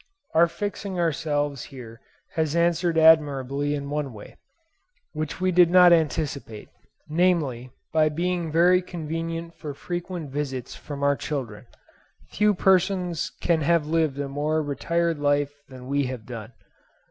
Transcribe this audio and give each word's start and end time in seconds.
Our 0.33 0.47
fixing 0.47 0.99
ourselves 0.99 1.65
here 1.65 2.01
has 2.33 2.55
answered 2.55 2.97
admirably 2.97 3.75
in 3.75 3.91
one 3.91 4.13
way, 4.13 4.35
which 5.13 5.39
we 5.39 5.51
did 5.51 5.69
not 5.69 5.93
anticipate, 5.93 6.69
namely, 7.07 7.69
by 7.93 8.09
being 8.09 8.51
very 8.51 8.81
convenient 8.81 9.53
for 9.53 9.75
frequent 9.75 10.31
visits 10.31 10.73
from 10.75 11.03
our 11.03 11.15
children. 11.15 11.67
Few 12.31 12.55
persons 12.55 13.31
can 13.41 13.61
have 13.61 13.85
lived 13.85 14.17
a 14.17 14.27
more 14.27 14.63
retired 14.63 15.19
life 15.19 15.53
than 15.69 15.85
we 15.85 16.07
have 16.07 16.25
done. 16.25 16.53